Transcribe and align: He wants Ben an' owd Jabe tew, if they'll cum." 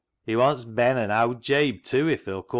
He 0.25 0.35
wants 0.35 0.63
Ben 0.63 0.97
an' 0.97 1.11
owd 1.11 1.43
Jabe 1.43 1.77
tew, 1.83 2.09
if 2.09 2.25
they'll 2.25 2.41
cum." 2.41 2.49